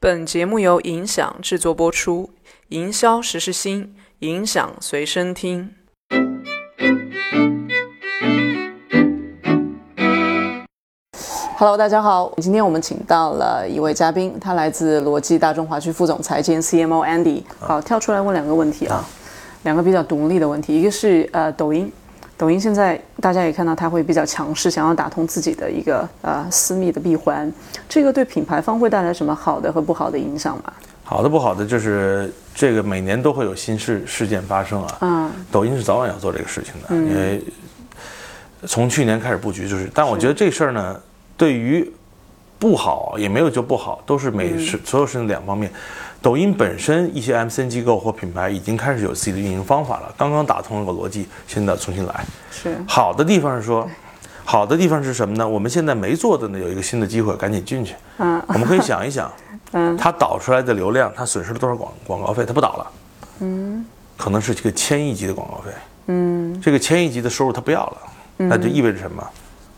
[0.00, 2.30] 本节目由影响制作播出，
[2.68, 5.70] 营销时时新，影响随身听。
[11.56, 17.42] Hello，大家好，今天我们请到了一位嘉宾，他来自罗技大中华区副总裁兼 CMO Andy。
[17.58, 19.04] 好，跳出来问两个问题啊，
[19.64, 21.92] 两个比较独立的问题，一个是呃抖音。
[22.38, 27.52] 抖音现在大家也看到，它会比较强势，想要打通自己的一个呃私密的闭环，
[27.88, 30.72] 这个对品牌方会带来什么好的和不好的影响吗？
[31.02, 34.98] 好的不好的就是这个每年都会有新事事件发生啊。
[35.00, 35.30] 嗯。
[35.50, 37.42] 抖音是早晚要做这个事情的，因为
[38.66, 41.00] 从去年开始布局就是，但我觉得这事儿呢，
[41.36, 41.90] 对于
[42.56, 45.72] 不好也没有就不好，都是每事所有事情两方面。
[46.20, 52.24] 抖音本身一些 MCN 机构或品牌已经开始有自己的运营方法了，刚刚打通了个逻辑，现在重新来。
[52.50, 53.88] 是好的地方是说，
[54.44, 55.48] 好的地方是什么呢？
[55.48, 57.94] 我们现在没做的呢，有一个新的机会，赶紧进去。
[58.18, 59.30] 嗯，我们可以想一想，
[59.72, 62.44] 嗯，它导出来的流量，它损失了多少广广告费？
[62.44, 62.86] 它不导了，
[63.38, 63.86] 嗯，
[64.16, 65.70] 可能是这个千亿级的广告费，
[66.06, 67.96] 嗯，这个千亿级的收入它不要了，
[68.38, 69.24] 那就意味着什么？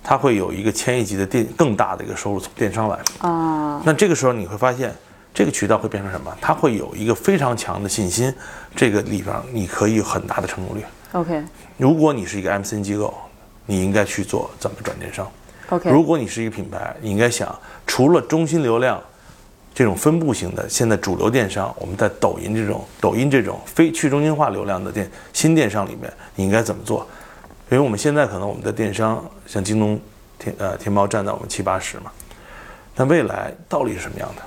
[0.03, 3.83] 它会有一个千亿级的电更大的一个收入从电商来啊。
[3.85, 4.95] 那这个时候你会发现。
[5.33, 6.37] 这个渠道会变成什么？
[6.41, 8.35] 它会有一个非常强的信心，
[8.75, 10.85] 这个地方你可以有很大的成功率。
[11.13, 11.43] OK，
[11.77, 13.15] 如果你是一个 MCN 机构，
[13.67, 15.31] 你应该去做怎么转电商。
[15.71, 17.57] OK，如果你是一个品牌，你应该想
[17.87, 19.01] 除了中心流量
[19.73, 27.07] 这种分布型的，现在主流电商，我们在抖音这种抖音这种非去中心化流量的电新电商里面，你应该怎么做？
[27.71, 30.01] 因为我们现在可能我们的电商像京东、
[30.39, 32.11] 天呃天猫占到我们七八十嘛，
[32.97, 34.43] 但未来到底是什么样的？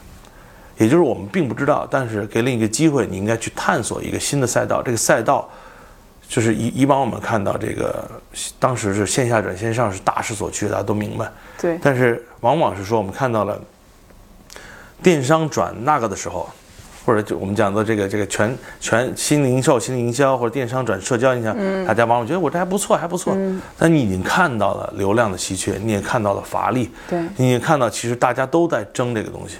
[0.84, 4.81] 也就是我们并不知道，但是给另一个机会，你应该去探索一个新的赛道。
[4.84, 5.50] 这个赛道，
[6.28, 8.06] 就是以以往我们看到这个，
[8.59, 11.31] 当时是线下转线上是大势所趋，大家都明白。
[11.58, 11.80] 对。
[11.81, 13.58] 但是往往是说，我们看到了
[15.02, 16.50] 电商转那个的时候，
[17.06, 23.34] 或者就我们讲的这个这个全全新零售、新营销，或者电商转社交，你想，大家往往觉得我这还不错，还不错。
[23.38, 23.62] 嗯。
[23.78, 26.91] 但你已经看到了流量的稀缺，你也看到了乏力。
[27.07, 27.22] 对。
[27.38, 29.57] 你也看到，其实大家都在争这个东西。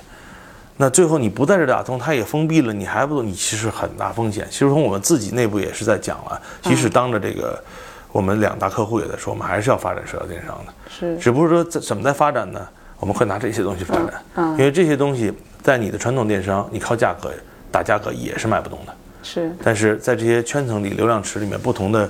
[0.78, 4.48] 那最后你不在这打通，它也封闭了，你还不，你其实很大风险。
[4.50, 7.64] 其实从我们自己内部也是在讲了，即使当着这个，
[8.12, 10.74] 我们两大客户也在说，我们还是要发展社交电商的。
[10.90, 12.60] 是，只不过说怎怎么在发展呢？
[13.00, 17.32] 我们会拿这些东西发展，嗯，因为这些东西在你的传统电商，你靠价格
[17.70, 18.94] 打价格也是卖不动的。
[19.22, 22.10] 是，但是在这些圈层里、流量池里面，不同的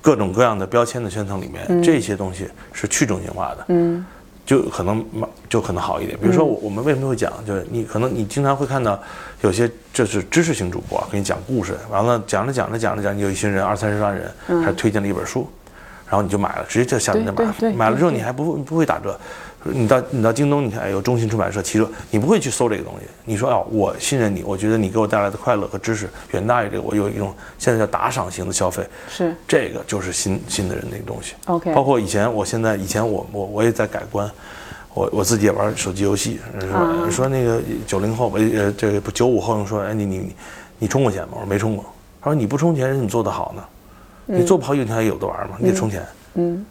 [0.00, 3.64] 各种各样的标签的圈层里面，这些东西是去中心化的。
[3.68, 4.04] 嗯。
[4.46, 5.04] 就可能
[5.48, 6.18] 就可能好一点。
[6.20, 7.32] 比如说，我我们为什么会讲？
[7.46, 9.00] 就是你可能你经常会看到
[9.40, 15.48] 有些就是知识型主播给你讲故事，完了讲着讲着讲着讲，有一群人二三十万人，他推荐了一本书，
[16.06, 17.54] 然后你就买了，直接就下单就买了。
[17.74, 19.18] 买了之后你还不不会打折。
[19.72, 23.06] 你到你到京东，你看哎有中信出版社、其实，你不会去搜这个东西。
[23.24, 26.82] 你说哦，我信任你，我觉得你给我带来的快乐和知识远大于这个。
[26.82, 31.34] 我有一种现在叫打赏型的消费，是这个就是新新的人那个东西。
[31.46, 34.30] OK，包括以前，我现在以前我我我也在改观，
[34.92, 40.34] 我我自己也玩手机游戏，说说那个九零后，呃这个不九五后说，哎你你
[40.80, 41.30] 你充过钱吗？
[41.34, 41.84] 我说没充过。
[42.20, 43.62] 他说你不充钱，人怎么做得好呢？
[44.26, 45.56] 你做不好，有天还有的玩吗？
[45.58, 46.00] 你得充钱。
[46.00, 46.06] 嗯，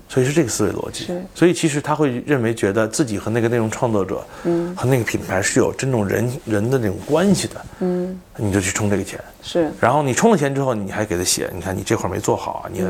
[0.09, 1.07] 所以是这个思维逻辑。
[1.33, 7.65] 所以其实他会认为，觉得自己和那个内容创作者，嗯，和那个品牌是有真正人人的那种关系的。
[7.79, 9.19] 嗯，你就去充这个钱。
[9.41, 9.71] 是。
[9.79, 12.83] 然后你充了钱之后，你还给他写，你看你这块没做好啊，你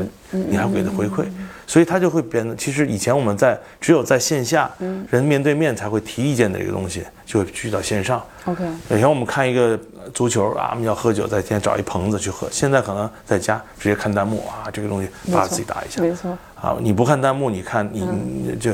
[0.50, 1.24] 你还会给他回馈。
[1.66, 4.70] 所以他就会变得，其实以前我们在只有在线下，
[5.10, 8.22] 人面对面才会提意见的这个东西，就会去到线上。
[8.44, 8.64] OK。
[8.90, 9.78] 以前我们看一个
[10.12, 12.46] 足球啊，我们要喝酒，在天找一棚子去喝。
[12.50, 16.00] 现在可能在家直接看弹幕啊，这个东西把自己打一下。
[16.02, 16.36] 没错。
[16.54, 18.72] 啊，你不看弹幕，你看你你就，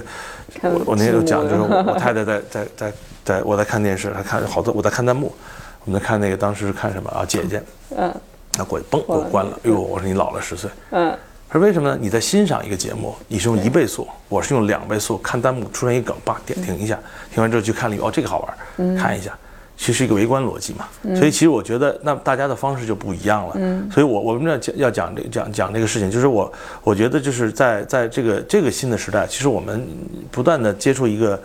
[0.62, 2.92] 我我那天就讲，就是 我太太在在在
[3.24, 5.32] 在我在看电视，她看好多我在看弹幕，
[5.84, 7.24] 我们在看那个当时是看什么啊？
[7.26, 7.62] 姐姐。
[7.96, 8.12] 嗯。
[8.52, 9.52] 她过去嘣给我关了。
[9.64, 10.68] 哎呦，我说你老了十岁。
[10.90, 11.16] 嗯。
[11.52, 11.98] 他说为什么呢？
[12.00, 16.96] 你在欣赏一个节目，你是用一倍速，我是用两倍速看弹幕，出现一梗，叭点停一下，
[17.34, 18.38] 听完之后去看了，哦，这个好
[18.78, 19.36] 玩，看一下，
[19.76, 20.86] 其实一个围观逻辑嘛。
[21.16, 23.56] 所以其实我觉得，那大家的方式就不一样了。
[23.90, 26.52] 所以我我们要讲要讲这讲讲这个事情，就是我
[26.84, 29.84] 我觉得就是在在这个这个新的时代，其实我们
[30.30, 31.42] 不断的接触一个，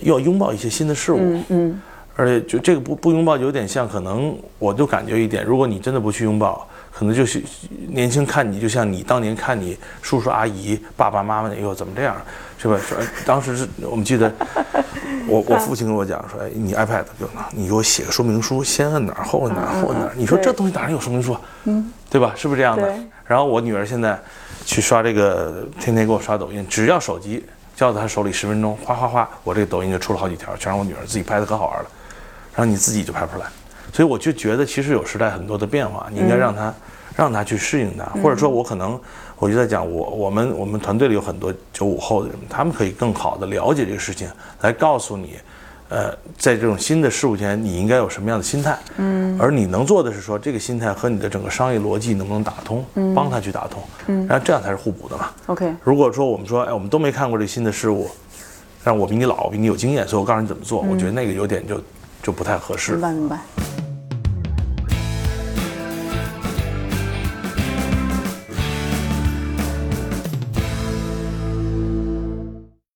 [0.00, 1.42] 要拥抱一些新的事物。
[1.50, 1.78] 嗯。
[2.18, 6.66] 而且就这个不不拥抱，有点像可能我就感觉一点，如果你真的不去拥抱。
[6.98, 7.42] 可能就是
[7.88, 12.16] 年轻看你，就像你当年看你叔叔阿姨、爸爸妈妈，哎呦怎么这样，
[12.56, 12.78] 是吧？
[12.88, 12.96] 说
[13.26, 14.32] 当时是我们记得，
[15.28, 20.12] 我我父亲跟我讲说，哎，你 iPad 给我，你给我写个说明书，先摁哪儿，后摁哪儿，后摁哪儿。
[20.16, 21.36] 你说这东西哪能有说明书？
[21.64, 22.32] 嗯，对吧？
[22.34, 22.90] 是不是这样的？
[23.26, 24.18] 然后我女儿现在
[24.64, 27.44] 去刷这个，天天给我刷抖音，只要手机
[27.76, 31.90] 交到她手里十分钟，哗哗哗，我这个抖音就出了好几条，全是我女儿自己拍的可好玩了。
[32.54, 33.46] 然后你自己就拍不出来。
[33.92, 36.74] 所以我就觉得，其实有时代很多的变化，你应该让他
[37.16, 38.98] 让他去适应它，或者说，我可能
[39.38, 44.28] 我就在讲，我我们我们团队里有很多九五后的人，他们可以更好的了解这个事情，
[44.60, 45.36] 来告诉你，
[45.88, 48.78] 呃，在这种新的事物前，你应该有什么样的心态。
[48.96, 52.84] 嗯，而你能做的是说，这个心态和你的整个商业逻辑能不能打通，
[53.14, 53.82] 帮他去打通。
[54.08, 55.30] 嗯，然后这样才是互补的嘛。
[55.46, 58.10] OK，如果说我们说，哎，我们都没看过这新的事物，
[58.84, 61.80] 但我比你老，比你有经验，所以我告诉你怎么做，我觉得那个有点就
[62.22, 63.00] 就不太合适明。
[63.00, 63.38] 白明白。